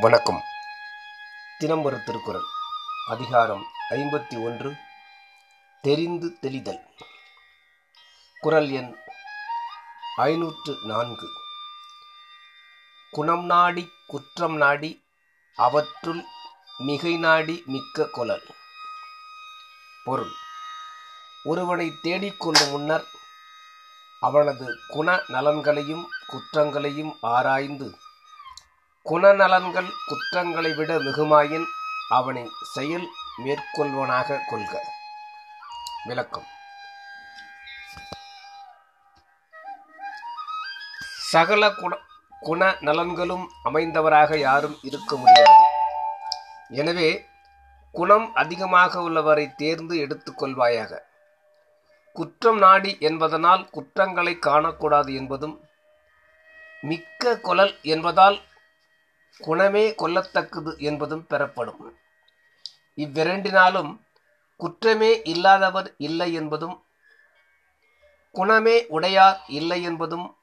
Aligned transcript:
வணக்கம். 0.00 0.42
தினம் 1.58 1.82
ஒரு 1.82 2.04
திருக்குறள் 2.04 2.42
அதிகாரம் 3.08 3.64
ஐம்பத்தி 3.90 4.42
ஒன்று 4.42 4.74
தெரிந்து 5.82 6.38
தெளிதல். 6.40 6.80
குரல் 8.40 8.70
எண் 8.70 8.96
ஐநூற்று 10.16 10.78
நான்கு. 10.84 11.28
குணம் 13.10 13.44
நாடி 13.44 13.92
குற்றம் 14.06 14.56
நாடி 14.56 15.04
அவற்றுள் 15.56 16.24
மிகை 16.78 17.16
நாடி 17.16 17.62
மிக்க 17.66 18.08
கொளல் 18.12 18.48
பொருள். 20.04 20.32
ஒருவனை 21.44 21.92
தேடிக்கொள்ளும் 22.02 22.70
முன்னர் 22.70 23.04
அவனது 24.20 24.78
குண 24.88 25.20
நலன்களையும் 25.28 26.06
குற்றங்களையும் 26.26 27.16
ஆராய்ந்து 27.20 27.96
குணநலன்கள் 29.10 29.88
குற்றங்களை 30.06 30.70
விட 30.74 30.90
மிகுமாயின் 30.98 31.64
அவனை 32.08 32.42
செயல் 32.62 33.06
மேற்கொள்வனாக 33.44 34.38
கொள்க. 34.46 34.82
விளக்கம். 36.08 36.46
சகல 41.32 41.70
குண 41.70 41.98
குண 42.40 42.76
நலன்களும் 42.80 43.50
அமைந்தவராக 43.64 44.38
யாரும் 44.38 44.76
இருக்க 44.82 45.16
முடியாது. 45.16 45.64
எனவே 46.68 47.10
குணம் 47.92 48.34
அதிகமாக 48.34 49.00
உள்ளவரை 49.00 49.54
தேர்ந்து 49.54 49.96
எடுத்துக்கொள்வாயாக 50.06 51.02
குற்றம் 52.12 52.58
நாடி 52.58 52.96
என்பதனால் 53.00 53.70
குற்றங்களை 53.70 54.36
காணக்கூடாது 54.46 55.14
என்பதும் 55.14 55.56
மிக்க 56.82 57.36
கொலல் 57.36 57.74
என்பதால் 57.82 58.38
குணமே 59.38 59.90
கொல்லத்தக்கது 59.90 60.78
என்பதும் 60.78 61.26
பெறப்படும். 61.26 61.98
இவ்விரண்டினாலும் 62.96 64.00
குற்றமே 64.56 65.22
இல்லாதவர் 65.22 65.94
இல்லை 65.96 66.32
என்பதும் 66.32 66.84
குணமே 68.32 68.86
உடையார் 68.86 69.44
இல்லை 69.48 69.82
என்பதும் 69.82 70.36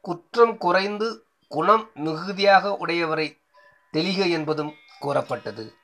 குற்றம் 0.00 0.56
குறைந்து 0.56 1.24
குணம் 1.48 1.90
மிகுதியாக 1.94 2.76
உடையவரை 2.76 3.40
தெளிக 3.92 4.30
என்பதும் 4.30 4.74
கூறப்பட்டது. 4.98 5.74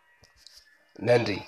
நன்றி. 0.94 1.42